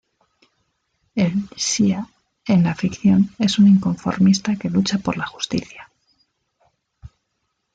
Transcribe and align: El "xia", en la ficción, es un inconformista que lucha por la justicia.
El 1.13 1.33
"xia", 1.55 2.07
en 2.47 2.63
la 2.63 2.73
ficción, 2.73 3.29
es 3.37 3.59
un 3.59 3.67
inconformista 3.67 4.55
que 4.55 4.71
lucha 4.71 4.97
por 4.97 5.15
la 5.15 5.27
justicia. 5.27 5.91